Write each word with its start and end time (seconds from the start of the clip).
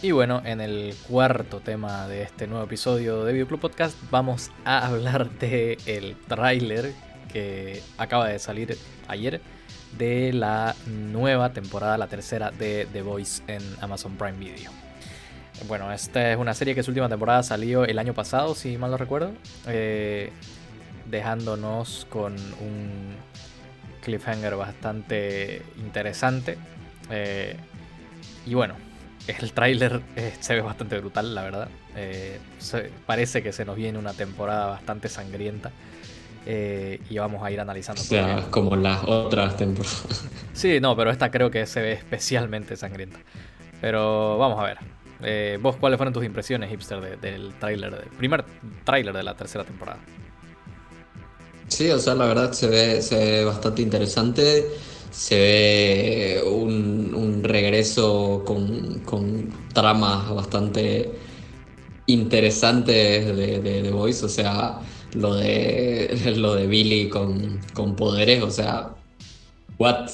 Y 0.00 0.12
bueno, 0.12 0.42
en 0.44 0.60
el 0.60 0.94
cuarto 1.08 1.58
tema 1.58 2.06
de 2.06 2.22
este 2.22 2.46
nuevo 2.46 2.64
episodio 2.64 3.24
de 3.24 3.32
Videoclub 3.32 3.58
Podcast 3.58 3.96
vamos 4.12 4.52
a 4.64 4.86
hablar 4.86 5.28
de 5.28 5.76
el 5.86 6.14
tráiler 6.28 6.92
que 7.32 7.82
acaba 7.98 8.28
de 8.28 8.38
salir 8.38 8.78
ayer 9.08 9.40
de 9.98 10.32
la 10.32 10.76
nueva 10.86 11.52
temporada, 11.52 11.98
la 11.98 12.06
tercera 12.06 12.52
de 12.52 12.86
The 12.92 13.02
Voice 13.02 13.42
en 13.48 13.60
Amazon 13.80 14.16
Prime 14.16 14.38
Video. 14.38 14.70
Bueno, 15.66 15.92
esta 15.92 16.30
es 16.30 16.38
una 16.38 16.54
serie 16.54 16.76
que 16.76 16.84
su 16.84 16.92
última 16.92 17.08
temporada 17.08 17.42
salió 17.42 17.84
el 17.84 17.98
año 17.98 18.14
pasado, 18.14 18.54
si 18.54 18.78
mal 18.78 18.92
no 18.92 18.98
recuerdo, 18.98 19.32
eh, 19.66 20.30
dejándonos 21.06 22.06
con 22.08 22.34
un 22.34 23.16
cliffhanger 24.04 24.54
bastante 24.54 25.62
interesante. 25.76 26.56
Eh, 27.10 27.56
y 28.46 28.54
bueno, 28.54 28.76
el 29.28 29.52
tráiler 29.52 30.00
eh, 30.16 30.32
se 30.40 30.54
ve 30.54 30.62
bastante 30.62 30.98
brutal, 30.98 31.34
la 31.34 31.42
verdad. 31.42 31.68
Eh, 31.94 32.40
parece 33.06 33.42
que 33.42 33.52
se 33.52 33.64
nos 33.64 33.76
viene 33.76 33.98
una 33.98 34.14
temporada 34.14 34.66
bastante 34.66 35.08
sangrienta. 35.08 35.70
Eh, 36.46 37.00
y 37.10 37.18
vamos 37.18 37.42
a 37.42 37.50
ir 37.50 37.60
analizando. 37.60 38.00
O 38.00 38.04
sea, 38.04 38.46
como 38.50 38.74
las 38.74 39.04
otras 39.04 39.56
temporadas. 39.56 40.24
Sí, 40.54 40.80
no, 40.80 40.96
pero 40.96 41.12
esta 41.12 41.30
creo 41.30 41.52
que 41.52 41.66
se 41.66 41.80
ve 41.80 41.92
especialmente 41.92 42.76
sangrienta. 42.76 43.20
Pero 43.80 44.38
vamos 44.38 44.58
a 44.58 44.64
ver. 44.64 45.60
¿Vos 45.60 45.76
cuáles 45.76 45.98
fueron 45.98 46.12
tus 46.12 46.24
impresiones, 46.24 46.68
hipster, 46.70 47.20
del 47.20 47.54
tráiler, 47.60 47.96
del 47.96 48.08
primer 48.08 48.44
tráiler 48.82 49.14
de 49.14 49.22
la 49.22 49.36
tercera 49.36 49.62
temporada? 49.62 49.98
Sí, 51.68 51.88
o 51.90 51.98
sea, 51.98 52.14
la 52.14 52.26
verdad 52.26 52.52
se 52.52 52.66
ve, 52.66 53.02
se 53.02 53.16
ve 53.16 53.44
bastante 53.44 53.82
interesante 53.82 54.66
se 55.10 55.36
ve 55.36 56.42
un, 56.44 57.42
regreso 57.42 58.42
con, 58.44 59.52
tramas 59.72 60.28
bastante 60.34 61.10
interesantes 62.06 63.36
de, 63.36 63.60
de, 63.60 63.90
Voice, 63.90 64.24
o 64.24 64.28
sea, 64.28 64.80
lo 65.14 65.34
de, 65.34 66.34
lo 66.36 66.54
de 66.54 66.66
Billy 66.66 67.08
con, 67.08 67.60
poderes, 67.96 68.42
o 68.42 68.50
sea, 68.50 68.90
what? 69.78 70.10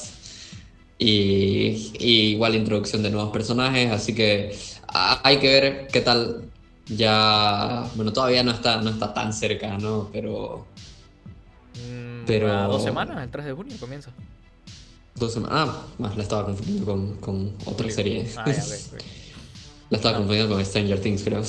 Y, 0.99 1.93
igual 1.99 2.55
introducción 2.55 3.03
de 3.03 3.11
nuevos 3.11 3.33
personajes, 3.33 3.91
así 3.91 4.15
que 4.15 4.57
hay 4.89 5.39
que 5.39 5.49
ver 5.49 5.89
qué 5.93 6.01
tal. 6.01 6.45
Ya, 6.87 7.89
bueno, 7.95 8.13
todavía 8.13 8.43
no 8.43 8.51
está, 8.51 8.81
no 8.83 8.91
está 8.91 9.15
tan 9.15 9.33
cerca, 9.33 9.79
¿no? 9.79 10.11
Pero... 10.13 10.67
Mm, 11.77 12.27
pero... 12.27 12.69
dos 12.69 12.83
semanas, 12.83 13.25
el 13.25 13.31
3 13.31 13.47
de 13.47 13.53
junio 13.53 13.77
comienza. 13.81 14.13
Dos 15.15 15.33
semanas. 15.33 15.69
Ah, 15.69 15.87
más 15.99 16.17
la 16.17 16.23
estaba 16.23 16.45
confundiendo 16.47 16.85
con, 16.85 17.17
con 17.19 17.53
otra 17.67 17.89
serie. 17.91 18.27
Ah, 18.37 18.45
ya 18.47 18.63
La 19.91 19.99
estaba 19.99 20.17
confundiendo 20.17 20.55
con 20.55 20.65
Stranger 20.65 21.01
Things, 21.01 21.23
creo. 21.23 21.43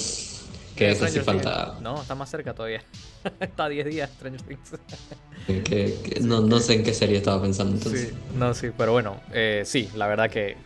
Que 0.76 0.92
esa 0.92 1.08
sí 1.08 1.20
falta. 1.22 1.78
No, 1.82 2.02
está 2.02 2.16
más 2.16 2.30
cerca 2.30 2.54
todavía. 2.54 2.84
está 3.40 3.66
a 3.66 3.70
10 3.70 3.86
días 3.86 4.10
Stranger 4.12 4.42
Things. 4.42 5.64
que, 5.64 6.20
no, 6.22 6.42
no, 6.42 6.60
sé 6.60 6.74
en 6.76 6.84
qué 6.84 6.94
serie 6.94 7.18
estaba 7.18 7.42
pensando 7.42 7.76
entonces. 7.76 8.10
Sí, 8.10 8.16
no, 8.36 8.54
sí, 8.54 8.72
pero 8.78 8.92
bueno, 8.92 9.20
eh, 9.34 9.64
sí, 9.66 9.90
la 9.96 10.08
verdad 10.08 10.30
que 10.30 10.58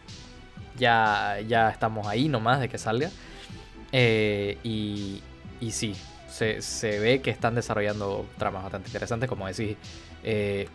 ya, 0.78 1.38
ya 1.48 1.70
estamos 1.70 2.08
ahí 2.08 2.28
nomás 2.28 2.60
de 2.60 2.70
que 2.70 2.78
salga. 2.78 3.12
Eh, 3.92 4.58
y, 4.64 5.22
y 5.62 5.72
sí, 5.72 5.96
se, 6.30 7.00
ve 7.00 7.22
que 7.22 7.32
están 7.32 7.56
desarrollando 7.56 8.26
tramas 8.38 8.64
bastante 8.64 8.90
interesantes, 8.90 9.30
como 9.30 9.48
decís. 9.48 9.78
Eh, 10.24 10.68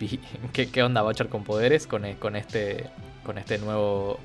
¿qué, 0.52 0.82
onda 0.82 1.02
Butcher 1.02 1.28
con 1.28 1.44
poderes? 1.44 1.86
Con, 1.86 2.04
e, 2.04 2.16
con, 2.16 2.36
este, 2.36 2.90
con 3.24 3.38
este 3.38 3.58
nuevo. 3.58 4.18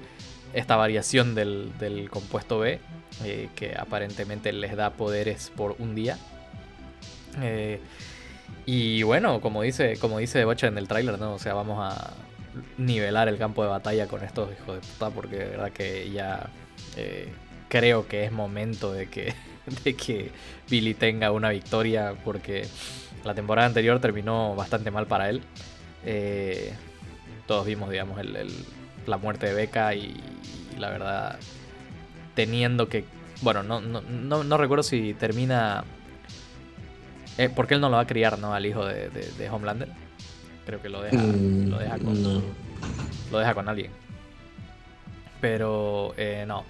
Esta 0.54 0.76
variación 0.76 1.36
del, 1.36 2.10
compuesto 2.10 2.60
B. 2.60 2.80
Eh, 3.26 3.50
que 3.56 3.76
aparentemente 3.76 4.54
les 4.54 4.76
da 4.76 4.92
poderes 4.92 5.52
por 5.56 5.76
un 5.80 5.96
día. 5.96 6.18
Eh, 7.42 7.80
y 8.66 9.04
bueno, 9.04 9.42
como 9.42 9.62
dice, 9.62 9.98
como 9.98 10.20
dice 10.20 10.46
Butcher 10.46 10.72
en 10.72 10.78
el 10.78 10.88
tráiler, 10.88 11.20
¿no? 11.20 11.34
O 11.34 11.40
sea, 11.40 11.54
vamos 11.54 11.80
a 11.80 12.14
nivelar 12.78 13.28
el 13.28 13.38
campo 13.38 13.64
de 13.64 13.70
batalla 13.70 14.08
con 14.08 14.24
estos 14.24 14.50
hijos 14.52 14.76
de 14.76 14.82
puta. 14.82 15.10
Porque 15.10 15.38
de 15.38 15.46
verdad 15.46 15.72
que 15.72 16.10
ya 16.12 16.50
creo 17.70 18.08
que 18.08 18.26
es 18.26 18.32
momento 18.32 18.92
de 18.92 19.08
que, 19.08 19.34
de 19.84 19.96
que 19.96 20.32
Billy 20.70 20.94
tenga 20.94 21.32
una 21.32 21.50
victoria. 21.50 22.16
Porque 22.24 22.66
la 23.24 23.34
temporada 23.34 23.68
anterior 23.68 24.00
terminó 24.00 24.56
bastante 24.56 24.92
mal 24.92 25.08
para 25.08 25.30
él. 25.30 25.42
Eh, 26.06 26.74
todos 27.48 27.66
vimos, 27.66 27.90
digamos, 27.90 28.20
la 29.06 29.18
muerte 29.18 29.48
de 29.48 29.54
Becca 29.54 29.94
y, 29.96 30.16
la 30.78 30.90
verdad, 30.90 31.40
teniendo 32.36 32.90
que... 32.90 33.06
Bueno, 33.42 33.64
no, 33.64 33.80
no, 33.82 34.58
recuerdo 34.58 34.84
si 34.84 35.14
termina... 35.14 35.84
Eh, 37.38 37.50
porque 37.56 37.74
él 37.74 37.82
no 37.82 37.90
lo 37.90 37.96
va 37.96 38.02
a 38.02 38.08
criar, 38.08 38.38
¿no? 38.38 38.54
Al 38.54 38.66
hijo 38.66 38.86
de, 38.86 39.50
Homelander. 39.50 39.90
Creo 40.66 40.82
que 40.82 40.90
lo 40.90 41.02
deja, 41.02 41.18
mm, 41.18 41.70
lo 41.70 41.80
deja 41.80 41.98
con... 41.98 42.44
Lo 43.32 43.40
deja 43.40 43.54
con 43.54 43.70
alguien. 43.70 43.92
Pero 45.42 46.14
eh, 46.18 46.46
no. 46.48 46.66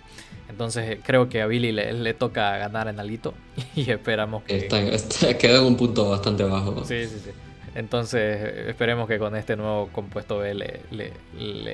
Entonces 0.49 0.89
eh, 0.89 0.99
creo 1.03 1.29
que 1.29 1.41
a 1.41 1.47
Billy 1.47 1.71
le, 1.71 2.13
toca 2.13 2.57
ganar 2.57 2.87
en 2.87 2.99
alito 2.99 3.33
y 3.75 3.89
esperamos 3.89 4.43
que... 4.43 4.57
Está, 4.57 5.37
quedó 5.37 5.59
en 5.59 5.65
un 5.65 5.77
punto 5.77 6.09
bastante 6.09 6.43
bajo. 6.43 6.83
Sí, 6.85 7.05
sí, 7.05 7.19
sí. 7.23 7.31
Entonces 7.75 8.67
esperemos 8.67 9.07
que 9.07 9.19
con 9.19 9.35
este 9.35 9.55
nuevo 9.55 9.89
compuesto 9.91 10.39
B 10.39 10.55
le, 10.55 11.13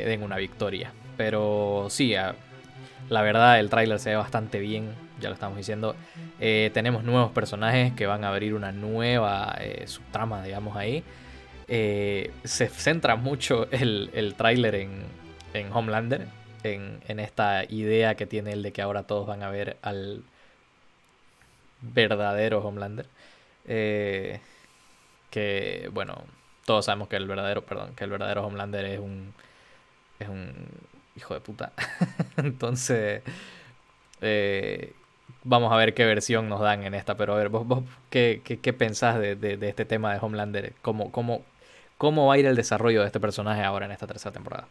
den 0.05 0.23
una 0.23 0.35
victoria. 0.35 0.91
Pero 1.16 1.88
sí, 1.89 2.13
la 3.09 3.22
verdad 3.22 3.59
el 3.59 3.69
tráiler 3.69 3.97
se 4.00 4.09
ve 4.09 4.17
bastante 4.17 4.59
bien, 4.59 4.89
ya 5.22 5.29
lo 5.29 5.35
estamos 5.35 5.57
diciendo. 5.57 5.95
Eh, 6.41 6.69
tenemos 6.73 7.05
nuevos 7.05 7.31
personajes 7.31 7.94
que 7.94 8.05
van 8.07 8.25
a 8.25 8.28
abrir 8.28 8.53
una 8.53 8.73
nueva 8.73 9.55
eh, 9.61 9.84
subtrama, 9.88 10.44
digamos 10.44 10.75
ahí. 10.75 11.01
se 11.66 12.67
centra 12.67 13.16
mucho 13.16 13.69
el, 13.72 14.09
el 14.13 14.35
tráiler 14.35 14.75
en, 14.75 14.91
en 15.53 15.72
Homelander, 15.72 16.28
en, 16.65 17.19
esta 17.19 17.63
idea 17.65 18.15
que 18.15 18.25
tiene 18.25 18.53
él 18.53 18.63
de 18.63 18.71
que 18.71 18.81
ahora 18.81 19.03
todos 19.03 19.27
van 19.27 19.43
a 19.43 19.49
ver 19.49 19.77
al 19.81 20.23
verdadero 21.81 22.59
Homelander. 22.59 23.07
Eh, 23.67 24.39
que, 25.29 25.89
bueno, 25.93 26.23
todos 26.65 26.85
sabemos 26.85 27.07
que 27.07 27.15
el 27.17 27.27
verdadero, 27.27 27.63
perdón, 27.65 27.95
que 27.95 28.03
el 28.03 28.09
verdadero 28.09 28.45
Homelander 28.45 28.85
es 28.85 28.99
un, 28.99 29.33
es 30.19 30.29
un 30.29 30.53
hijo 31.15 31.33
de 31.33 31.41
puta. 31.41 31.71
Entonces, 32.37 33.23
eh, 34.21 34.93
vamos 35.43 35.71
a 35.71 35.75
ver 35.77 35.93
qué 35.93 36.05
versión 36.05 36.49
nos 36.49 36.61
dan 36.61 36.83
en 36.83 36.93
esta. 36.93 37.15
Pero 37.15 37.33
a 37.33 37.37
ver, 37.37 37.49
vos, 37.49 37.67
vos 37.67 37.83
¿qué, 38.09 38.41
qué, 38.43 38.73
pensás 38.73 39.19
de, 39.19 39.35
de, 39.35 39.69
este 39.69 39.85
tema 39.85 40.13
de 40.13 40.19
Homelander? 40.21 40.73
¿Cómo, 40.81 41.11
cómo, 41.11 41.43
¿Cómo 41.97 42.27
va 42.27 42.35
a 42.35 42.37
ir 42.37 42.45
el 42.45 42.55
desarrollo 42.55 43.01
de 43.01 43.07
este 43.07 43.19
personaje 43.19 43.63
ahora 43.63 43.85
en 43.85 43.91
esta 43.91 44.07
tercera 44.07 44.33
temporada? 44.33 44.67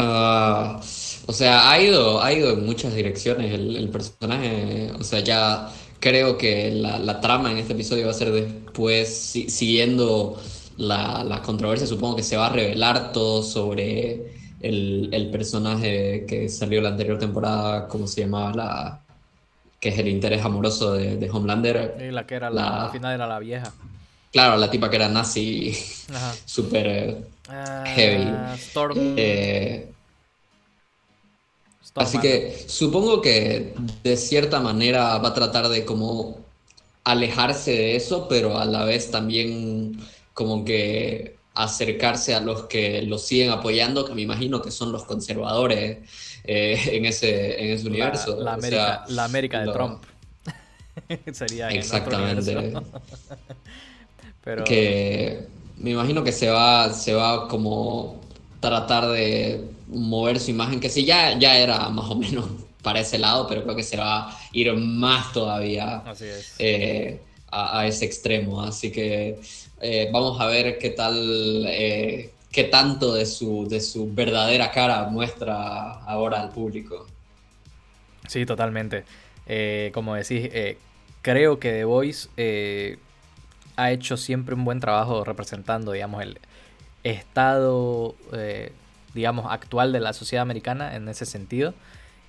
Ah, 0.00 0.80
o 1.26 1.32
sea, 1.32 1.70
ha 1.70 1.80
ido, 1.82 2.22
ha 2.22 2.32
ido 2.32 2.52
en 2.52 2.64
muchas 2.64 2.94
direcciones 2.94 3.52
el, 3.52 3.88
personaje. 3.90 4.92
O 4.98 5.02
sea, 5.02 5.20
ya 5.20 5.70
creo 5.98 6.38
que 6.38 6.70
la, 6.70 7.20
trama 7.20 7.50
en 7.50 7.58
este 7.58 7.72
episodio 7.72 8.06
va 8.06 8.12
a 8.12 8.14
ser 8.14 8.30
después, 8.30 9.08
siguiendo 9.48 10.40
la, 10.76 11.42
controversia, 11.44 11.86
supongo 11.86 12.16
que 12.16 12.22
se 12.22 12.36
va 12.36 12.46
a 12.46 12.50
revelar 12.50 13.12
todo 13.12 13.42
sobre 13.42 14.32
el, 14.60 15.28
personaje 15.32 16.24
que 16.26 16.48
salió 16.48 16.80
la 16.80 16.90
anterior 16.90 17.18
temporada, 17.18 17.88
¿cómo 17.88 18.06
se 18.06 18.20
llamaba? 18.20 18.54
La, 18.54 19.00
que 19.80 19.88
es 19.88 19.98
el 19.98 20.06
interés 20.06 20.44
amoroso 20.44 20.92
de, 20.92 21.28
Homelander. 21.28 22.12
la 22.12 22.24
que 22.24 22.36
era 22.36 22.50
la, 22.50 22.84
al 22.84 22.90
final 22.92 23.14
era 23.14 23.26
la 23.26 23.40
vieja. 23.40 23.72
Claro, 24.32 24.56
la 24.56 24.70
tipa 24.70 24.90
que 24.90 24.96
era 24.96 25.08
nazi, 25.08 25.76
súper 26.44 26.86
eh, 26.88 27.24
ah, 27.48 27.84
heavy. 27.86 28.30
Eh, 29.16 29.92
así 31.94 32.18
que 32.18 32.64
supongo 32.68 33.20
que 33.20 33.74
de 34.02 34.16
cierta 34.16 34.60
manera 34.60 35.18
va 35.18 35.30
a 35.30 35.34
tratar 35.34 35.68
de 35.68 35.84
como 35.84 36.38
alejarse 37.04 37.72
de 37.72 37.96
eso, 37.96 38.28
pero 38.28 38.58
a 38.58 38.64
la 38.66 38.84
vez 38.84 39.10
también 39.10 39.98
como 40.34 40.64
que 40.64 41.38
acercarse 41.54 42.34
a 42.34 42.40
los 42.40 42.64
que 42.64 43.02
lo 43.02 43.18
siguen 43.18 43.50
apoyando, 43.50 44.04
que 44.04 44.14
me 44.14 44.22
imagino 44.22 44.62
que 44.62 44.70
son 44.70 44.92
los 44.92 45.04
conservadores 45.04 45.98
eh, 46.44 46.80
en, 46.92 47.06
ese, 47.06 47.60
en 47.60 47.72
ese 47.72 47.88
universo. 47.88 48.40
La, 48.40 48.52
América, 48.52 49.04
la 49.08 49.24
América 49.24 49.60
de 49.62 49.72
Trump. 49.72 50.04
Sería 51.32 51.70
Exactamente. 51.70 52.74
Pero... 54.48 54.64
Que 54.64 55.46
me 55.76 55.90
imagino 55.90 56.24
que 56.24 56.32
se 56.32 56.48
va, 56.48 56.90
se 56.94 57.12
va 57.12 57.48
como 57.48 58.18
tratar 58.60 59.06
de 59.08 59.62
mover 59.88 60.40
su 60.40 60.52
imagen, 60.52 60.80
que 60.80 60.88
sí, 60.88 61.04
ya, 61.04 61.38
ya 61.38 61.58
era 61.58 61.90
más 61.90 62.10
o 62.10 62.14
menos 62.14 62.48
para 62.82 63.00
ese 63.00 63.18
lado, 63.18 63.46
pero 63.46 63.62
creo 63.64 63.76
que 63.76 63.82
se 63.82 63.98
va 63.98 64.30
a 64.30 64.38
ir 64.54 64.72
más 64.72 65.34
todavía 65.34 66.02
eh, 66.58 67.20
a, 67.50 67.86
ese 67.86 68.06
extremo. 68.06 68.62
Así 68.62 68.90
que 68.90 69.38
eh, 69.82 70.08
vamos 70.10 70.40
a 70.40 70.46
ver 70.46 70.78
qué 70.78 70.90
tal, 70.90 71.66
eh, 71.68 72.30
qué 72.50 72.64
tanto 72.64 73.12
de 73.12 73.26
su, 73.26 73.68
de 73.68 73.82
su 73.82 74.10
verdadera 74.14 74.70
cara 74.70 75.10
muestra 75.10 75.92
ahora 76.06 76.40
al 76.40 76.52
público. 76.52 77.06
Sí, 78.26 78.46
totalmente. 78.46 79.04
Como 79.92 80.14
decís, 80.14 80.48
creo 81.20 81.60
que 81.60 81.70
The 81.70 81.84
Voice 81.84 82.30
ha 83.78 83.90
hecho 83.90 84.16
siempre 84.16 84.54
un 84.54 84.64
buen 84.64 84.80
trabajo 84.80 85.24
representando, 85.24 85.92
digamos, 85.92 86.22
el 86.22 86.38
estado, 87.04 88.14
digamos, 89.14 89.46
actual 89.50 89.92
de 89.92 90.00
la 90.00 90.12
sociedad 90.12 90.42
americana 90.42 90.94
en 90.96 91.08
ese 91.08 91.24
sentido. 91.24 91.74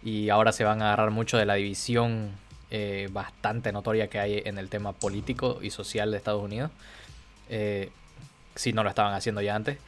Y 0.03 0.29
ahora 0.29 0.51
se 0.53 0.63
van 0.63 0.81
a 0.81 0.85
agarrar 0.85 1.11
mucho 1.11 1.37
de 1.37 1.45
la 1.45 1.55
división 1.55 2.31
bastante 3.11 3.71
notoria 3.71 4.07
que 4.07 4.19
hay 4.19 4.41
en 4.45 4.57
el 4.57 4.69
tema 4.69 4.93
político 4.93 5.59
y 5.61 5.71
social 5.71 6.11
de 6.11 6.17
Estados 6.17 6.43
Unidos. 6.43 6.71
si 8.55 8.73
no 8.73 8.83
lo 8.83 8.89
estaban 8.89 9.13
haciendo 9.13 9.41
ya 9.41 9.55
antes 9.55 9.79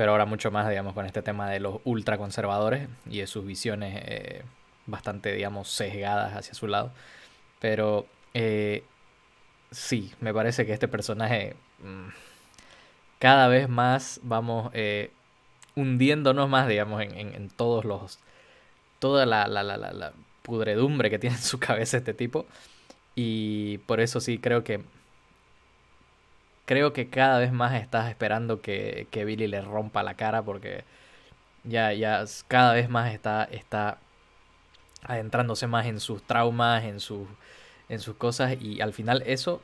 pero 0.00 0.12
ahora 0.12 0.24
mucho 0.24 0.50
más, 0.50 0.66
digamos, 0.66 0.94
con 0.94 1.04
este 1.04 1.20
tema 1.20 1.50
de 1.50 1.60
los 1.60 1.80
ultraconservadores 1.84 2.88
y 3.10 3.18
de 3.18 3.26
sus 3.26 3.44
visiones 3.44 4.02
eh, 4.06 4.42
bastante, 4.86 5.30
digamos, 5.32 5.68
sesgadas 5.68 6.34
hacia 6.34 6.54
su 6.54 6.66
lado. 6.68 6.90
Pero 7.58 8.06
eh, 8.32 8.82
sí, 9.70 10.12
me 10.20 10.34
parece 10.34 10.66
que 10.66 10.72
este 10.72 10.88
personaje 10.88 11.56
mm, 11.82 12.08
cada 13.18 13.48
vez 13.48 13.68
más 13.68 14.20
vamos 14.22 14.70
eh, 14.74 15.10
hundiéndonos 15.76 16.48
más, 16.48 16.68
digamos, 16.68 17.02
en, 17.02 17.50
todos 17.50 17.84
los... 17.84 18.18
toda 18.98 19.26
la, 19.26 19.46
la, 19.48 19.62
la, 19.62 19.76
la 19.76 20.12
pudredumbre 20.42 21.10
que 21.10 21.18
tiene 21.18 21.36
en 21.36 21.42
su 21.42 21.58
cabeza 21.58 21.98
este 21.98 22.14
tipo. 22.14 22.46
Y 23.14 23.78
por 23.78 24.00
eso 24.00 24.20
sí 24.20 24.38
creo 24.38 24.64
que 24.64 24.82
creo 26.70 26.92
que 26.92 27.08
cada 27.08 27.40
vez 27.40 27.52
más 27.52 27.74
estás 27.74 28.08
esperando 28.10 28.60
que, 28.60 29.08
Billy 29.12 29.48
le 29.48 29.60
rompa 29.60 30.04
la 30.04 30.14
cara 30.14 30.42
porque 30.42 30.84
ya, 31.64 31.92
ya 31.92 32.24
cada 32.46 32.74
vez 32.74 32.88
más 32.88 33.12
está, 33.12 33.42
está 33.50 33.98
adentrándose 35.02 35.66
más 35.66 35.86
en 35.86 35.98
sus 35.98 36.22
traumas, 36.22 36.84
en 36.84 37.00
sus, 37.00 37.26
en 37.90 38.00
sus 38.00 38.16
cosas 38.16 38.56
y 38.60 38.80
al 38.80 38.94
final 38.94 39.22
eso 39.26 39.60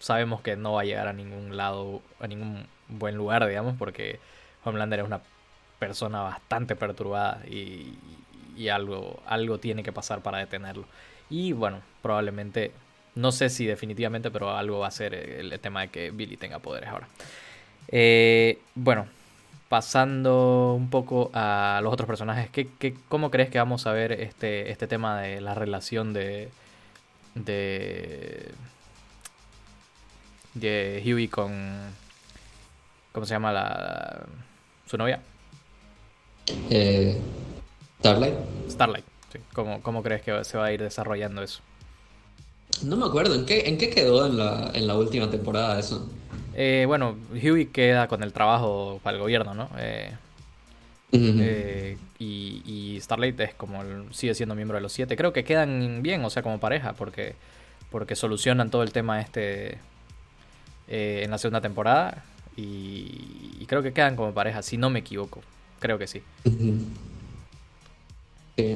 sabemos 0.00 0.42
que 0.42 0.56
no 0.56 0.74
va 0.74 0.82
a 0.82 0.84
llegar 0.84 1.08
a 1.08 1.12
ningún 1.12 1.56
lado, 1.56 2.02
a 2.20 2.26
ningún 2.26 2.66
buen 2.88 3.16
lugar, 3.16 3.46
digamos, 3.46 3.76
porque 3.78 4.18
Homelander 4.64 5.00
es 5.00 5.06
una 5.06 5.20
persona 5.78 6.22
bastante 6.22 6.76
perturbada 6.76 7.40
y, 7.46 7.96
algo, 8.68 9.22
algo 9.26 9.58
tiene 9.58 9.84
que 9.84 9.92
pasar 9.92 10.20
para 10.20 10.38
detenerlo. 10.38 10.84
Y 11.30 11.52
bueno, 11.52 11.80
probablemente 12.02 12.72
no 13.14 13.30
sé 13.30 13.48
si 13.48 13.64
definitivamente, 13.66 14.32
pero 14.32 14.50
algo 14.56 14.80
va 14.80 14.88
a 14.88 14.90
ser 14.90 15.14
el 15.14 15.58
tema 15.60 15.82
de 15.82 15.88
que 15.88 16.10
Billy 16.10 16.36
tenga 16.36 16.58
poderes 16.58 16.90
ahora. 16.90 17.06
Eh, 17.86 18.58
bueno, 18.74 19.06
pasando 19.68 20.74
un 20.74 20.90
poco 20.90 21.30
a 21.34 21.80
los 21.84 21.92
otros 21.92 22.08
personajes, 22.08 22.50
¿qué, 22.50 22.96
cómo 23.08 23.30
crees 23.30 23.48
que 23.48 23.58
vamos 23.58 23.86
a 23.86 23.92
ver 23.92 24.12
este, 24.12 24.70
este 24.72 24.88
tema 24.88 25.20
de 25.20 25.40
la 25.40 25.54
relación 25.54 26.12
de, 26.12 26.50
de, 27.44 28.52
de 30.54 31.02
Huey 31.04 31.28
con, 31.28 31.52
¿cómo 33.12 33.26
se 33.26 33.34
llama 33.34 33.52
la, 33.52 34.26
su 34.86 34.96
novia? 34.96 35.20
Eh, 36.70 37.20
Starlight. 38.00 38.34
Starlight, 38.70 39.04
sí. 39.32 39.38
¿Cómo, 39.52 39.82
¿Cómo 39.82 40.02
crees 40.02 40.22
que 40.22 40.44
se 40.44 40.56
va 40.58 40.66
a 40.66 40.72
ir 40.72 40.82
desarrollando 40.82 41.42
eso? 41.42 41.60
No 42.82 42.96
me 42.96 43.06
acuerdo, 43.06 43.34
¿en 43.34 43.44
qué, 43.44 43.68
en 43.68 43.78
qué 43.78 43.90
quedó 43.90 44.26
en 44.26 44.36
la, 44.36 44.70
en 44.72 44.86
la 44.86 44.96
última 44.96 45.30
temporada 45.30 45.78
eso? 45.78 46.08
Eh, 46.54 46.84
bueno, 46.86 47.16
Huey 47.32 47.66
queda 47.66 48.08
con 48.08 48.22
el 48.22 48.32
trabajo 48.32 49.00
para 49.02 49.16
el 49.16 49.22
gobierno, 49.22 49.54
¿no? 49.54 49.68
Eh, 49.78 50.12
eh, 51.12 51.96
y, 52.18 52.98
Starlight 53.00 53.38
es 53.40 53.54
como 53.54 53.82
sigue 54.12 54.34
siendo 54.34 54.54
miembro 54.54 54.76
de 54.76 54.82
los 54.82 54.92
siete. 54.92 55.16
Creo 55.16 55.32
que 55.32 55.44
quedan 55.44 56.02
bien, 56.02 56.24
o 56.24 56.30
sea, 56.30 56.42
como 56.42 56.58
pareja, 56.58 56.94
porque, 56.94 57.34
porque 57.90 58.16
solucionan 58.16 58.70
todo 58.70 58.82
el 58.82 58.92
tema 58.92 59.20
este 59.20 59.78
en 60.88 61.30
la 61.30 61.38
segunda 61.38 61.60
temporada. 61.60 62.24
Y, 62.56 63.64
creo 63.66 63.82
que 63.82 63.92
quedan 63.92 64.16
como 64.16 64.32
pareja, 64.32 64.62
si 64.62 64.76
no 64.76 64.90
me 64.90 65.00
equivoco. 65.00 65.40
Creo 65.78 65.98
que 65.98 66.06
sí. 66.06 66.22
sí 66.44 66.84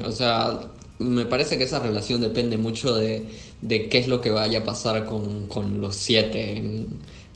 o 0.05 0.11
sea, 0.11 0.61
me 0.99 1.25
parece 1.25 1.57
que 1.57 1.65
esa 1.65 1.79
relación 1.79 2.21
depende 2.21 2.57
mucho 2.57 2.95
de, 2.95 3.25
qué 3.67 3.97
es 3.97 4.07
lo 4.07 4.21
que 4.21 4.29
vaya 4.29 4.59
a 4.59 4.63
pasar 4.63 5.05
con, 5.05 5.81
los 5.81 5.95
siete 5.95 6.57
en, 6.57 6.87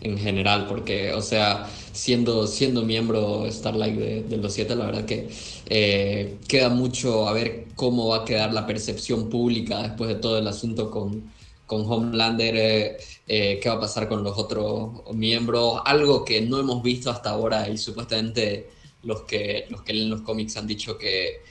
general, 0.02 0.68
porque, 0.68 1.12
o 1.14 1.22
sea, 1.22 1.68
siendo, 1.92 2.48
siendo 2.48 2.84
miembro 2.84 3.46
Starlight 3.50 3.96
de, 3.96 4.38
los 4.38 4.54
siete, 4.54 4.76
la 4.76 4.86
verdad 4.86 5.06
que 5.06 5.30
eh, 5.68 6.38
queda 6.48 6.70
mucho 6.70 7.28
a 7.28 7.34
ver 7.34 7.66
cómo 7.76 8.10
va 8.10 8.18
a 8.18 8.26
quedar 8.26 8.54
la 8.54 8.68
percepción 8.68 9.30
pública 9.30 9.82
después 9.82 10.10
de 10.10 10.16
todo 10.16 10.38
el 10.38 10.48
asunto 10.48 10.92
con, 10.92 11.32
con 11.66 11.92
Homelander, 11.92 12.56
eh, 12.56 12.98
eh, 13.28 13.60
qué 13.62 13.70
va 13.70 13.76
a 13.76 13.80
pasar 13.80 14.08
con 14.08 14.24
los 14.24 14.38
otros 14.38 15.14
miembros, 15.14 15.82
algo 15.86 16.24
que 16.24 16.42
no 16.42 16.60
hemos 16.60 16.84
visto 16.84 17.10
hasta 17.10 17.32
ahora 17.32 17.68
y 17.68 17.78
supuestamente 17.78 18.70
los 19.04 19.24
que, 19.24 19.66
los 19.70 19.82
que 19.82 19.94
leen 19.94 20.10
los 20.12 20.22
cómics 20.22 20.58
han 20.58 20.68
dicho 20.68 20.98
que 20.98 21.42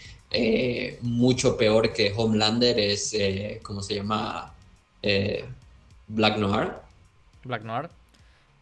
mucho 1.03 1.57
peor 1.57 1.93
que 1.93 2.13
Homelander 2.15 2.79
es, 2.79 3.17
¿cómo 3.63 3.83
se 3.83 3.95
llama? 3.97 4.53
Black 6.09 6.39
Noir. 6.39 6.73
Black 7.45 7.63
Noir. 7.65 7.89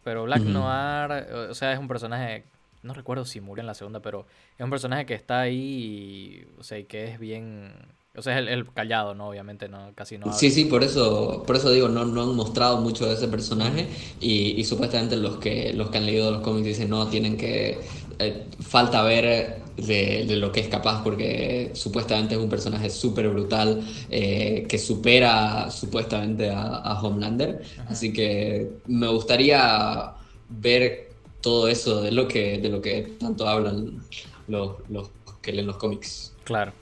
Pero 0.05 0.23
Black 0.25 0.43
Noir, 0.43 1.33
o 1.49 1.55
sea, 1.55 1.73
es 1.73 1.79
un 1.79 1.87
personaje, 1.87 2.43
no 2.83 2.93
recuerdo 2.93 3.25
si 3.25 3.41
murió 3.41 3.61
en 3.61 3.67
la 3.67 3.73
segunda, 3.73 4.01
pero 4.01 4.27
es 4.55 4.63
un 4.63 4.69
personaje 4.69 5.07
que 5.07 5.15
está 5.15 5.39
ahí, 5.39 6.47
o 6.59 6.63
sea, 6.63 6.77
y 6.77 6.83
que 6.83 7.05
es 7.05 7.19
bien 7.19 7.73
o 8.15 8.21
sea, 8.21 8.39
es 8.39 8.47
el, 8.47 8.71
callado, 8.71 9.15
¿no? 9.15 9.29
Obviamente, 9.29 9.67
no, 9.67 9.91
casi 9.95 10.19
no. 10.19 10.31
Sí, 10.31 10.51
sí, 10.51 10.65
por 10.65 10.83
eso, 10.83 11.43
por 11.45 11.55
eso 11.55 11.71
digo, 11.71 11.89
no, 11.89 12.05
no 12.05 12.21
han 12.21 12.35
mostrado 12.35 12.77
mucho 12.77 13.07
de 13.07 13.15
ese 13.15 13.27
personaje 13.27 13.87
y, 14.21 14.63
supuestamente 14.63 15.17
los 15.17 15.37
que, 15.37 15.73
los 15.73 15.89
que 15.89 15.97
han 15.97 16.05
leído 16.05 16.29
los 16.31 16.41
cómics 16.41 16.67
dicen, 16.67 16.91
no, 16.91 17.07
tienen 17.07 17.35
que, 17.35 17.79
eh, 18.19 18.45
falta 18.61 19.01
ver 19.01 19.64
de, 19.77 20.25
lo 20.37 20.51
que 20.51 20.61
es 20.61 20.67
capaz 20.67 21.03
porque 21.03 21.71
supuestamente 21.73 22.35
es 22.35 22.41
un 22.41 22.49
personaje 22.49 22.89
súper 22.89 23.29
brutal 23.29 23.81
eh, 24.09 24.65
que 24.67 24.77
supera 24.77 25.69
supuestamente 25.71 26.49
a, 26.51 26.99
Homelander. 27.01 27.61
Así 27.87 28.13
que 28.13 28.71
me 28.87 29.07
gustaría 29.07 30.13
ver 30.49 31.09
todo 31.41 31.67
eso 31.67 32.01
de 32.01 32.11
lo 32.11 32.27
que, 32.27 32.57
de 32.57 32.69
lo 32.69 32.81
que 32.81 33.15
tanto 33.19 33.47
hablan 33.47 34.01
los, 34.47 34.77
los 34.89 35.11
que 35.41 35.51
leen 35.51 35.67
los 35.67 35.77
cómics. 35.77 36.33
Claro. 36.43 36.73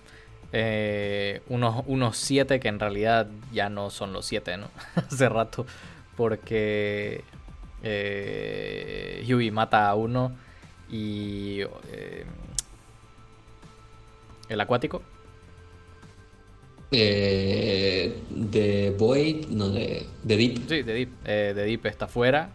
Eh, 0.55 1.41
unos, 1.49 1.83
unos 1.87 2.15
siete 2.15 2.59
que 2.59 2.67
en 2.67 2.79
realidad 2.79 3.27
ya 3.51 3.69
no 3.69 3.89
son 3.89 4.13
los 4.13 4.25
siete, 4.27 4.55
¿no? 4.55 4.69
Hace 4.95 5.27
rato, 5.27 5.65
porque 6.15 7.23
eh, 7.81 9.25
Huey 9.27 9.49
mata 9.49 9.89
a 9.89 9.95
uno 9.95 10.31
y 10.91 11.61
eh, 11.91 12.25
el 14.53 14.61
acuático. 14.61 15.01
Eh, 16.91 18.21
de 18.29 18.95
Void, 18.97 19.47
no, 19.47 19.69
de, 19.69 20.05
de 20.23 20.37
Deep. 20.37 20.57
Sí, 20.69 20.83
de 20.83 20.93
Deep. 20.93 21.23
de 21.23 21.53
Deep 21.53 21.85
está 21.87 22.07
fuera. 22.07 22.49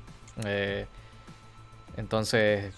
entonces, 1.96 2.72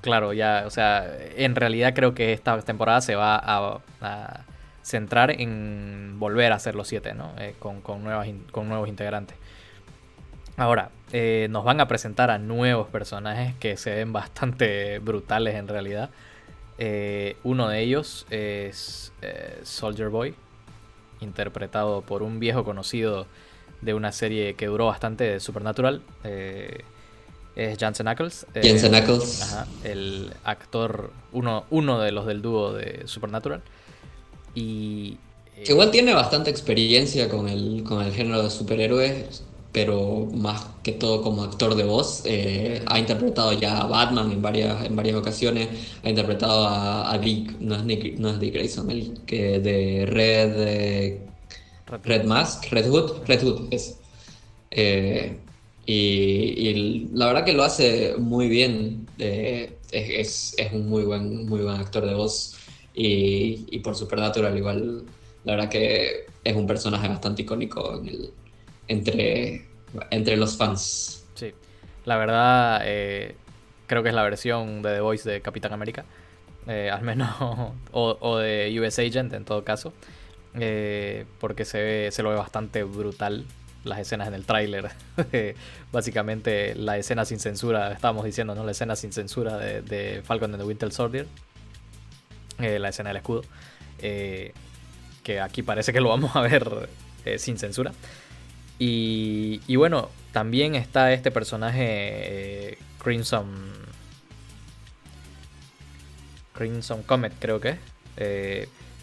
claro, 0.00 0.32
ya, 0.32 0.64
o 0.66 0.70
sea, 0.70 1.06
en 1.36 1.54
realidad 1.54 1.94
creo 1.94 2.14
que 2.14 2.32
esta 2.32 2.60
temporada 2.62 3.00
se 3.00 3.14
va 3.14 3.40
a, 3.42 4.44
centrar 4.82 5.30
en 5.30 6.18
volver 6.18 6.50
a 6.50 6.58
ser 6.58 6.74
los 6.74 6.88
siete, 6.88 7.12
¿no? 7.12 7.34
Eh, 7.38 7.54
con, 7.58 7.82
con, 7.82 8.02
nuevas, 8.02 8.26
con 8.50 8.70
nuevos 8.70 8.88
integrantes. 8.88 9.36
Ahora, 10.56 10.90
eh, 11.12 11.46
nos 11.50 11.62
van 11.64 11.80
a 11.80 11.86
presentar 11.86 12.30
a 12.30 12.38
nuevos 12.38 12.88
personajes 12.88 13.54
que 13.60 13.76
se 13.76 13.94
ven 13.94 14.12
bastante 14.12 14.98
brutales 14.98 15.54
en 15.54 15.68
realidad. 15.68 16.10
Eh, 16.78 17.36
uno 17.44 17.68
de 17.68 17.80
ellos 17.80 18.26
es 18.30 19.12
Soldier 19.64 20.08
Boy, 20.08 20.34
interpretado 21.20 22.02
por 22.02 22.22
un 22.22 22.40
viejo 22.40 22.64
conocido 22.64 23.26
de 23.80 23.94
una 23.94 24.12
serie 24.12 24.54
que 24.54 24.66
duró 24.66 24.86
bastante 24.86 25.24
de 25.24 25.40
Supernatural 25.40 26.02
es 27.58 27.76
Jansen 27.76 28.06
Ackles. 28.08 28.46
Eh, 28.54 28.62
Jansen 28.64 28.94
Ackles. 28.94 29.42
Ajá, 29.42 29.66
el 29.82 30.32
actor, 30.44 31.10
uno, 31.32 31.64
uno 31.70 32.00
de 32.00 32.12
los 32.12 32.24
del 32.24 32.40
dúo 32.40 32.72
de 32.72 33.02
Supernatural. 33.06 33.62
Y. 34.54 35.16
Eh, 35.56 35.64
igual 35.66 35.90
tiene 35.90 36.14
bastante 36.14 36.50
experiencia 36.50 37.28
con 37.28 37.48
el, 37.48 37.82
con 37.82 38.02
el 38.02 38.12
género 38.12 38.44
de 38.44 38.50
superhéroes, 38.50 39.42
pero 39.72 40.26
más 40.34 40.66
que 40.82 40.92
todo 40.92 41.22
como 41.22 41.42
actor 41.44 41.74
de 41.74 41.84
voz. 41.84 42.22
Eh, 42.24 42.82
ha 42.86 42.98
interpretado 42.98 43.52
ya 43.52 43.78
a 43.78 43.86
Batman 43.86 44.32
en 44.32 44.42
varias, 44.42 44.84
en 44.84 44.96
varias 44.96 45.16
ocasiones. 45.16 45.68
Ha 46.02 46.08
interpretado 46.08 46.66
a, 46.66 47.16
Dick, 47.18 47.58
no 47.60 47.76
es, 47.76 47.86
Dick, 47.86 48.54
Grayson, 48.54 48.90
el 48.90 49.20
que 49.26 49.58
de 49.60 50.06
Red. 50.06 51.28
Red, 52.04 52.24
Mask, 52.24 52.70
Red 52.70 52.90
Hood, 52.90 53.26
Red 53.26 53.42
Hood 53.42 53.68
es. 53.70 53.98
Y, 55.86 57.08
la 57.14 57.26
verdad 57.28 57.44
que 57.44 57.54
lo 57.54 57.64
hace 57.64 58.14
muy 58.18 58.48
bien. 58.48 59.06
Eh, 59.18 59.74
es, 59.90 60.54
es, 60.58 60.72
un 60.72 60.88
muy 60.88 61.04
buen, 61.04 61.46
muy 61.46 61.60
buen 61.60 61.76
actor 61.76 62.04
de 62.04 62.14
voz. 62.14 62.56
Y, 62.94 63.64
y, 63.70 63.78
por 63.78 63.96
Supernatural 63.96 64.56
igual, 64.56 65.04
la 65.44 65.54
verdad 65.54 65.70
que 65.70 66.26
es 66.44 66.56
un 66.56 66.66
personaje 66.66 67.08
bastante 67.08 67.42
icónico 67.42 68.02
entre, 68.88 69.66
entre 70.10 70.36
los 70.36 70.56
fans. 70.56 71.26
Sí, 71.34 71.52
la 72.04 72.16
verdad 72.16 72.80
eh, 72.84 73.36
creo 73.86 74.02
que 74.02 74.08
es 74.08 74.14
la 74.14 74.22
versión 74.22 74.82
de 74.82 74.94
The 74.94 75.00
Voice 75.00 75.28
de 75.28 75.40
Capitán 75.40 75.72
América. 75.72 76.04
Eh, 76.66 76.90
al 76.90 77.02
menos, 77.02 77.30
o, 77.92 78.18
o, 78.20 78.38
de 78.38 78.76
US 78.80 78.98
Agent 78.98 79.32
en 79.32 79.44
todo 79.44 79.64
caso. 79.64 79.92
porque 81.38 81.64
se, 81.64 81.82
ve, 81.82 82.08
se 82.10 82.22
lo 82.22 82.30
ve 82.30 82.36
bastante 82.36 82.82
brutal 82.82 83.44
las 83.84 83.98
escenas 83.98 84.28
en 84.28 84.34
el 84.34 84.44
tráiler. 84.44 84.90
Básicamente 85.92 86.74
la 86.74 86.98
escena 86.98 87.24
sin 87.24 87.40
censura, 87.40 87.92
estábamos 87.92 88.24
diciendo, 88.24 88.54
¿no? 88.54 88.64
La 88.64 88.72
escena 88.72 88.96
sin 88.96 89.12
censura 89.12 89.56
de, 89.56 90.22
Falcon 90.24 90.52
and 90.52 90.62
the 90.62 90.66
Winter 90.66 90.92
Soldier. 90.92 91.26
Eh, 92.60 92.78
la 92.78 92.90
escena 92.90 93.10
del 93.10 93.18
escudo. 93.18 93.42
Eh, 94.00 94.52
que 95.22 95.40
aquí 95.40 95.62
parece 95.62 95.92
que 95.92 96.00
lo 96.00 96.08
vamos 96.10 96.34
a 96.36 96.40
ver 96.40 96.88
eh, 97.24 97.38
sin 97.38 97.58
censura. 97.58 97.92
Y, 98.78 99.60
y, 99.66 99.76
bueno, 99.76 100.08
también 100.32 100.74
está 100.74 101.12
este 101.12 101.30
personaje 101.30 102.78
Crimson. 103.02 103.46
Crimson 106.54 107.02
Comet, 107.02 107.32
creo 107.38 107.60
que 107.60 107.70
es. 107.70 107.78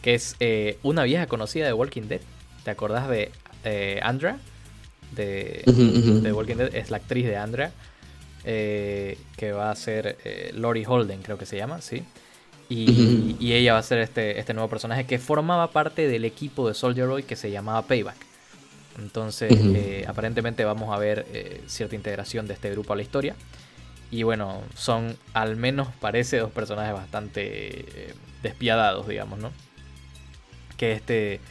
que 0.02 0.14
es 0.14 0.36
una 0.84 1.04
vieja 1.04 1.28
conocida 1.28 1.66
de 1.66 1.74
Walking 1.74 2.04
Dead. 2.04 2.22
¿Te 2.64 2.72
acordás 2.72 3.10
de 3.10 3.32
Andra? 4.02 4.40
de, 5.16 6.32
Walking 6.34 6.56
Dead 6.56 6.76
es 6.76 6.92
la 6.92 6.98
actriz 6.98 7.26
de 7.26 7.38
Andrea, 7.38 7.72
eh, 8.44 9.18
que 9.38 9.52
va 9.52 9.72
a 9.72 9.76
ser 9.76 10.18
eh, 10.24 10.52
Lori 10.54 10.84
Holden, 10.86 11.22
creo 11.22 11.38
que 11.38 11.46
se 11.46 11.58
llama, 11.58 11.82
¿sí? 11.82 12.04
Y, 12.68 13.54
ella 13.54 13.74
va 13.74 13.80
a 13.80 13.84
ser 13.84 14.00
este, 14.00 14.40
este 14.40 14.54
nuevo 14.54 14.70
personaje 14.70 15.06
que 15.06 15.20
formaba 15.20 15.72
parte 15.72 16.08
del 16.08 16.26
equipo 16.26 16.68
de 16.68 16.74
Soldier 16.74 17.08
Boy 17.08 17.24
que 17.24 17.36
se 17.36 17.52
llamaba 17.52 17.84
Payback. 17.84 18.25
Entonces, 18.98 19.52
eh, 19.52 20.06
aparentemente 20.08 20.64
vamos 20.66 20.94
a 20.94 20.98
ver 20.98 21.26
cierta 21.68 21.96
integración 21.96 22.48
de 22.48 22.54
este 22.54 22.72
grupo 22.72 22.94
a 22.94 22.96
la 22.96 23.02
historia. 23.02 23.36
Y 24.12 24.24
bueno, 24.24 24.62
son 24.76 25.18
al 25.34 25.56
menos 25.56 25.90
parece 26.00 26.38
dos 26.38 26.52
personajes 26.52 26.94
bastante 26.94 28.14
despiadados, 28.42 29.08
digamos, 29.08 29.40
¿no? 29.40 29.52
Que 30.78 30.94
este 30.94 31.42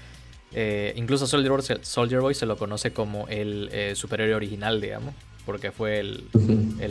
eh, 0.56 0.92
incluso 0.96 1.26
Soldier 1.26 1.50
Boy, 1.50 1.62
Soldier 1.82 2.20
Boy, 2.20 2.34
se 2.34 2.46
lo 2.46 2.56
conoce 2.56 2.92
como 2.92 3.26
el 3.26 3.68
eh, 3.72 3.94
superhéroe 3.96 4.36
original, 4.36 4.80
digamos, 4.80 5.12
porque 5.44 5.72
fue 5.72 5.98
el, 5.98 6.28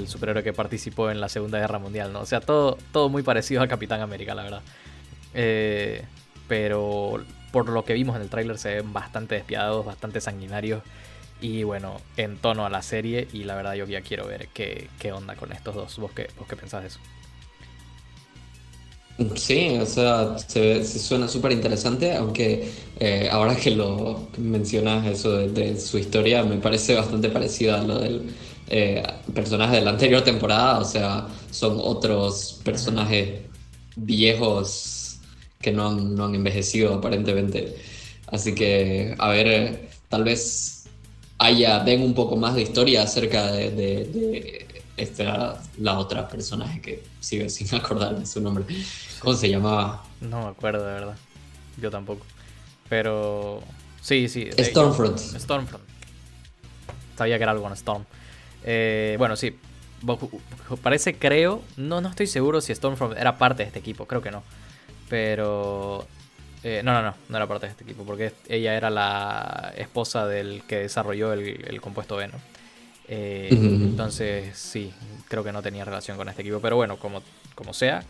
superhéroe 0.07 0.43
que 0.43 0.51
participó 0.51 1.09
en 1.09 1.21
la 1.21 1.29
Segunda 1.29 1.59
Guerra 1.59 1.79
Mundial, 1.79 2.11
¿no? 2.11 2.19
O 2.19 2.25
sea, 2.25 2.41
todo, 2.41 2.77
todo 2.91 3.07
muy 3.07 3.23
parecido 3.23 3.61
a 3.61 3.67
Capitán 3.67 4.01
América, 4.01 4.35
la 4.35 4.43
verdad. 4.43 4.61
Eh, 5.33 6.03
pero 6.49 7.23
por 7.53 7.69
lo 7.69 7.85
que 7.85 7.93
vimos 7.93 8.15
en 8.15 8.23
el 8.23 8.29
tráiler 8.29 8.57
se 8.57 8.73
ven 8.75 8.91
bastante 8.91 9.35
despiadados, 9.35 9.85
bastante 9.85 10.19
sanguinarios 10.19 10.81
y 11.39 11.61
bueno, 11.61 12.01
en 12.17 12.37
tono 12.37 12.65
a 12.65 12.69
la 12.71 12.81
serie 12.81 13.27
y 13.31 13.43
la 13.43 13.55
verdad 13.55 13.75
yo 13.75 13.85
ya 13.85 14.01
quiero 14.01 14.25
ver 14.25 14.47
qué, 14.53 14.89
qué 14.97 15.11
onda 15.11 15.35
con 15.35 15.51
estos 15.51 15.75
dos. 15.75 15.97
¿Vos 15.99 16.11
qué, 16.15 16.29
vos 16.39 16.47
qué 16.47 16.55
pensás 16.55 16.81
de 16.81 16.87
eso? 16.87 16.99
Sí, 19.35 19.77
o 19.79 19.85
sea, 19.85 20.39
se, 20.39 20.83
suena 20.83 21.27
súper 21.27 21.51
interesante, 21.51 22.15
aunque 22.15 22.71
eh, 22.99 23.29
ahora 23.31 23.55
que 23.55 23.69
lo 23.69 24.29
mencionas 24.39 25.05
eso 25.05 25.37
de, 25.37 25.79
su 25.79 25.99
historia, 25.99 26.41
me 26.43 26.57
parece 26.57 26.95
bastante 26.95 27.29
parecido 27.29 27.75
a 27.75 27.83
lo 27.83 27.99
del 27.99 28.33
eh, 28.69 29.03
personaje 29.35 29.75
de 29.75 29.81
la 29.81 29.91
anterior 29.91 30.23
temporada, 30.23 30.79
o 30.79 30.85
sea, 30.85 31.27
son 31.51 31.77
otros 31.79 32.61
personajes 32.63 33.41
viejos 33.95 35.02
que 35.63 35.71
no 35.71 35.87
han, 35.87 36.35
envejecido 36.35 36.93
aparentemente. 36.93 37.75
Así 38.27 38.53
que, 38.53 39.15
a 39.17 39.29
ver, 39.29 39.89
tal 40.09 40.23
vez 40.23 40.85
haya, 41.39 41.79
den 41.79 42.03
un 42.03 42.13
poco 42.13 42.35
más 42.35 42.53
de 42.53 42.61
historia 42.61 43.01
acerca 43.01 43.51
de 43.51 44.67
esta 44.97 45.61
la 45.79 45.97
otra 45.97 46.27
personaje 46.27 46.81
que 46.81 47.03
sigue 47.19 47.49
sin 47.49 47.73
acordarme 47.75 48.25
su 48.25 48.41
nombre. 48.41 48.65
¿Cómo 49.19 49.35
se 49.35 49.49
llamaba? 49.49 50.03
No 50.21 50.43
me 50.43 50.47
acuerdo 50.49 50.85
de 50.85 50.93
verdad. 50.93 51.17
Yo 51.81 51.89
tampoco. 51.89 52.25
Pero 52.89 53.61
sí, 54.01 54.27
sí. 54.27 54.49
Stormfront. 54.57 55.17
Stormfront. 55.17 55.83
Sabía 57.17 57.37
que 57.37 57.43
era 57.43 57.51
algo 57.51 57.63
con 57.63 57.73
Storm. 57.73 58.05
Eh, 58.63 59.15
bueno, 59.17 59.35
sí. 59.35 59.55
Parece, 60.81 61.15
creo. 61.15 61.61
No, 61.77 62.01
no 62.01 62.09
estoy 62.09 62.27
seguro 62.27 62.61
si 62.61 62.75
Stormfront 62.75 63.17
era 63.17 63.37
parte 63.37 63.63
de 63.63 63.67
este 63.67 63.79
equipo. 63.79 64.05
Creo 64.05 64.21
que 64.21 64.31
no. 64.31 64.43
Pero. 65.13 66.07
Eh, 66.63 66.81
no, 66.83 66.91
no, 66.91 67.03
no. 67.03 67.13
No 67.29 67.37
era 67.37 67.45
parte 67.45 67.67
de 67.67 67.71
este 67.73 67.83
equipo. 67.83 68.03
Porque 68.03 68.33
ella 68.49 68.73
era 68.75 68.89
la 68.89 69.71
esposa 69.77 70.25
del 70.25 70.63
que 70.67 70.77
desarrolló 70.77 71.33
el, 71.33 71.63
el 71.67 71.81
compuesto 71.81 72.15
B, 72.15 72.29
¿no? 72.29 72.39
Eh, 73.07 73.49
entonces, 73.51 74.57
sí, 74.57 74.91
creo 75.27 75.43
que 75.43 75.51
no 75.51 75.61
tenía 75.61 75.85
relación 75.85 76.17
con 76.17 76.29
este 76.29 76.41
equipo. 76.41 76.61
Pero 76.61 76.77
bueno, 76.77 76.97
como, 76.97 77.21
como 77.53 77.75
sea, 77.75 78.03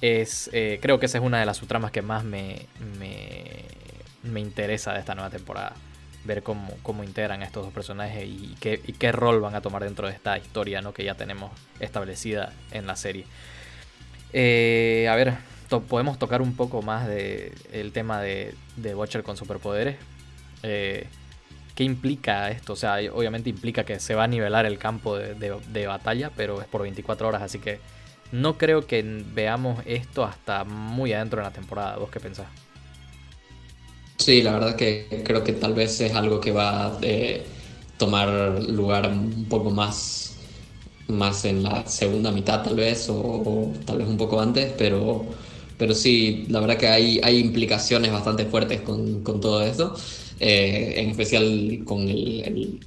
es, 0.00 0.50
eh, 0.52 0.80
creo 0.82 0.98
que 0.98 1.06
esa 1.06 1.18
es 1.18 1.24
una 1.24 1.38
de 1.38 1.46
las 1.46 1.58
subtramas 1.58 1.92
que 1.92 2.02
más 2.02 2.24
me, 2.24 2.66
me, 2.98 4.40
interesa 4.40 4.92
de 4.92 4.98
esta 4.98 5.14
nueva 5.14 5.30
temporada. 5.30 5.74
Ver 6.24 6.42
cómo, 6.42 6.76
cómo 6.82 7.04
integran 7.04 7.42
a 7.42 7.44
estos 7.44 7.64
dos 7.64 7.72
personajes 7.72 8.24
y 8.26 8.56
qué, 8.58 8.80
qué 8.98 9.12
rol 9.12 9.40
van 9.40 9.54
a 9.54 9.60
tomar 9.60 9.84
dentro 9.84 10.08
de 10.08 10.14
esta 10.14 10.36
historia 10.36 10.82
¿no? 10.82 10.92
que 10.92 11.04
ya 11.04 11.14
tenemos 11.14 11.52
establecida 11.78 12.52
en 12.72 12.88
la 12.88 12.96
serie. 12.96 13.24
Eh, 14.32 15.06
a 15.08 15.14
ver, 15.14 15.34
podemos 15.78 16.18
tocar 16.18 16.42
un 16.42 16.56
poco 16.56 16.82
más 16.82 17.06
de 17.06 17.52
el 17.72 17.92
tema 17.92 18.20
de, 18.20 18.54
de 18.76 18.94
Watcher 18.94 19.22
con 19.22 19.36
superpoderes. 19.36 19.96
Eh, 20.64 21.06
¿Qué 21.74 21.84
implica 21.84 22.50
esto? 22.50 22.74
O 22.74 22.76
sea, 22.76 22.96
obviamente 23.12 23.48
implica 23.48 23.84
que 23.84 24.00
se 24.00 24.14
va 24.14 24.24
a 24.24 24.26
nivelar 24.26 24.66
el 24.66 24.78
campo 24.78 25.16
de, 25.16 25.86
batalla, 25.86 26.30
pero 26.36 26.60
es 26.60 26.66
por 26.66 26.82
24 26.82 27.28
horas, 27.28 27.42
así 27.42 27.58
que 27.58 27.78
no 28.32 28.58
creo 28.58 28.86
que 28.86 29.02
veamos 29.02 29.80
esto 29.86 30.24
hasta 30.24 30.64
muy 30.64 31.12
adentro 31.12 31.38
de 31.38 31.44
la 31.44 31.52
temporada. 31.52 31.96
¿Vos 31.96 32.10
qué 32.10 32.20
pensás? 32.20 32.48
Sí, 34.18 34.42
la 34.42 34.52
verdad 34.52 34.76
que 34.76 35.22
creo 35.24 35.42
que 35.42 35.54
tal 35.54 35.72
vez 35.72 36.00
es 36.02 36.14
algo 36.14 36.40
que 36.40 36.52
va 36.52 36.88
a 36.88 36.98
eh, 37.00 37.46
tomar 37.96 38.28
lugar 38.64 39.08
un 39.08 39.46
poco 39.48 39.70
más, 39.70 40.36
más 41.08 41.46
en 41.46 41.62
la 41.62 41.86
segunda 41.86 42.30
mitad 42.30 42.62
tal 42.62 42.76
vez, 42.76 43.08
o, 43.08 43.72
tal 43.86 43.98
vez 43.98 44.06
un 44.06 44.18
poco 44.18 44.38
antes, 44.38 44.74
pero, 44.76 45.24
pero 45.80 45.94
sí, 45.94 46.44
la 46.50 46.60
verdad 46.60 46.76
que 46.76 46.88
hay, 46.88 47.20
hay 47.22 47.38
implicaciones 47.38 48.12
bastante 48.12 48.44
fuertes 48.44 48.82
con, 48.82 49.24
con 49.24 49.40
todo 49.40 49.62
eso. 49.62 49.96
Eh, 50.38 50.92
en 50.96 51.08
especial 51.08 51.80
con 51.86 52.06
el, 52.06 52.80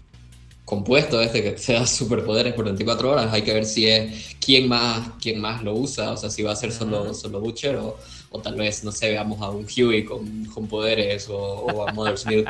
compuesto 0.63 1.19
este 1.19 1.41
que 1.41 1.57
sea 1.57 1.87
superpoderes 1.87 2.53
por 2.53 2.65
24 2.65 3.11
horas, 3.11 3.33
hay 3.33 3.41
que 3.41 3.51
ver 3.51 3.65
si 3.65 3.87
es 3.87 4.35
quién 4.39 4.67
más, 4.67 5.09
quién 5.19 5.41
más 5.41 5.63
lo 5.63 5.73
usa, 5.73 6.11
o 6.11 6.17
sea, 6.17 6.29
si 6.29 6.43
va 6.43 6.51
a 6.51 6.55
ser 6.55 6.71
solo, 6.71 7.15
solo 7.15 7.39
Butcher 7.41 7.77
o, 7.77 7.97
o 8.29 8.39
tal 8.39 8.55
vez, 8.55 8.83
no 8.83 8.91
sé, 8.91 9.09
veamos 9.09 9.41
a 9.41 9.49
un 9.49 9.65
Huey 9.65 10.05
con, 10.05 10.45
con 10.45 10.67
poderes 10.67 11.27
o, 11.29 11.87
a 11.87 11.93
Mother's 11.93 12.27
Milk. 12.27 12.49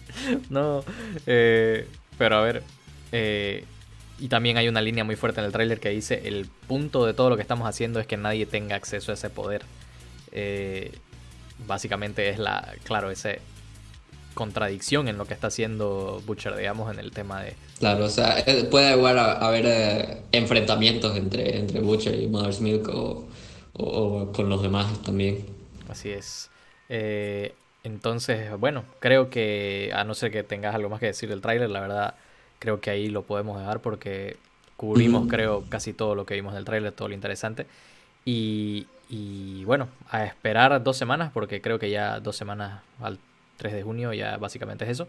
no, 0.50 0.84
eh, 1.26 1.86
pero 2.16 2.36
a 2.36 2.42
ver, 2.42 2.62
eh, 3.12 3.64
y 4.18 4.28
también 4.28 4.56
hay 4.56 4.68
una 4.68 4.80
línea 4.80 5.04
muy 5.04 5.16
fuerte 5.16 5.40
en 5.40 5.46
el 5.46 5.52
tráiler 5.52 5.80
que 5.80 5.90
dice, 5.90 6.22
el 6.24 6.46
punto 6.66 7.04
de 7.04 7.12
todo 7.12 7.28
lo 7.28 7.36
que 7.36 7.42
estamos 7.42 7.68
haciendo 7.68 8.00
es 8.00 8.06
que 8.06 8.16
nadie 8.16 8.46
tenga 8.46 8.76
acceso 8.76 9.10
a 9.10 9.14
ese 9.14 9.30
poder. 9.30 9.62
Básicamente 11.66 12.28
es 12.28 12.38
la, 12.38 12.74
claro, 12.84 13.10
ese 13.10 13.40
contradicción 14.32 15.08
en 15.08 15.18
lo 15.18 15.26
que 15.26 15.34
está 15.34 15.48
haciendo 15.48 16.22
Butcher, 16.26 16.56
digamos, 16.56 16.92
en 16.92 16.98
el 16.98 17.10
tema 17.10 17.42
de... 17.42 17.54
Claro, 17.78 18.06
o 18.06 18.08
sea, 18.08 18.38
eh, 18.40 18.64
puede 18.64 18.88
haber 18.88 19.66
eh, 19.66 20.22
enfrentamientos 20.32 21.16
entre, 21.16 21.58
entre 21.58 21.80
Butcher 21.80 22.20
y 22.20 22.28
Mother's 22.28 22.60
Milk 22.60 22.88
o, 22.88 23.28
con 24.32 24.48
los 24.48 24.62
demás 24.62 25.02
también. 25.02 25.46
Así 25.88 26.10
es. 26.10 26.50
Eh, 26.88 27.54
entonces, 27.84 28.56
bueno, 28.58 28.84
creo 29.00 29.30
que, 29.30 29.90
a 29.94 30.04
no 30.04 30.14
ser 30.14 30.30
que 30.30 30.42
tengas 30.42 30.74
algo 30.74 30.88
más 30.88 31.00
que 31.00 31.06
decir 31.06 31.28
del 31.28 31.40
tráiler, 31.40 31.70
la 31.70 31.80
verdad, 31.80 32.14
creo 32.58 32.80
que 32.80 32.90
ahí 32.90 33.08
lo 33.08 33.22
podemos 33.22 33.58
dejar 33.58 33.80
porque 33.80 34.36
cubrimos, 34.76 35.28
creo, 35.28 35.64
casi 35.68 35.92
todo 35.92 36.14
lo 36.14 36.26
que 36.26 36.34
vimos 36.34 36.54
del 36.54 36.64
tráiler, 36.64 36.92
todo 36.92 37.08
lo 37.08 37.14
interesante. 37.14 37.66
Y, 38.24 38.86
y 39.14 39.62
bueno, 39.66 39.88
a 40.08 40.24
esperar 40.24 40.82
dos 40.82 40.96
semanas, 40.96 41.32
porque 41.34 41.60
creo 41.60 41.78
que 41.78 41.90
ya 41.90 42.18
dos 42.18 42.34
semanas 42.34 42.80
al 42.98 43.18
3 43.58 43.74
de 43.74 43.82
junio, 43.82 44.14
ya 44.14 44.38
básicamente 44.38 44.84
es 44.84 44.90
eso. 44.92 45.06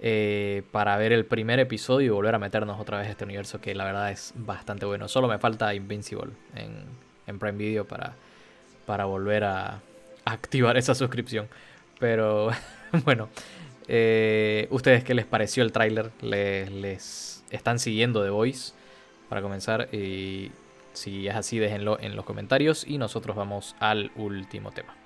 Eh, 0.00 0.64
para 0.72 0.96
ver 0.96 1.12
el 1.12 1.24
primer 1.24 1.60
episodio 1.60 2.06
y 2.08 2.10
volver 2.10 2.34
a 2.34 2.40
meternos 2.40 2.80
otra 2.80 2.98
vez 2.98 3.06
a 3.06 3.10
este 3.12 3.22
universo 3.22 3.60
que 3.60 3.72
la 3.76 3.84
verdad 3.84 4.10
es 4.10 4.32
bastante 4.34 4.84
bueno. 4.84 5.06
Solo 5.06 5.28
me 5.28 5.38
falta 5.38 5.72
Invincible 5.74 6.32
en, 6.56 6.86
en 7.28 7.38
Prime 7.38 7.56
Video 7.56 7.84
para, 7.84 8.14
para 8.84 9.04
volver 9.04 9.44
a, 9.44 9.80
activar 10.24 10.76
esa 10.76 10.96
suscripción. 10.96 11.46
Pero 12.00 12.50
bueno, 13.04 13.28
Eh, 13.88 14.66
¿Ustedes 14.70 15.04
qué 15.04 15.14
les 15.14 15.26
pareció 15.26 15.62
el 15.62 15.70
tráiler? 15.70 16.10
¿Les, 16.20 16.68
¿Les, 16.72 17.44
están 17.50 17.78
siguiendo 17.78 18.24
The 18.24 18.30
Voice? 18.30 18.72
Para 19.28 19.40
comenzar, 19.40 19.88
y 19.94 20.50
si 20.96 21.28
es 21.28 21.34
así, 21.34 21.58
déjenlo 21.58 21.98
en 22.00 22.16
los 22.16 22.24
comentarios 22.24 22.84
y 22.86 22.98
nosotros 22.98 23.36
vamos 23.36 23.76
al 23.78 24.10
último 24.16 24.72
tema. 24.72 25.05